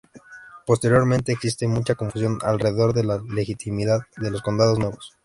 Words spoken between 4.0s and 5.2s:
de los condados nuevos.